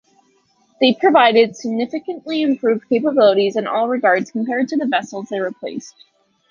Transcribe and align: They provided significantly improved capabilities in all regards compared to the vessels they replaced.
They 0.79 0.95
provided 0.95 1.55
significantly 1.55 2.41
improved 2.41 2.89
capabilities 2.89 3.55
in 3.55 3.67
all 3.67 3.87
regards 3.87 4.31
compared 4.31 4.67
to 4.69 4.77
the 4.77 4.87
vessels 4.87 5.27
they 5.29 5.39
replaced. 5.39 5.93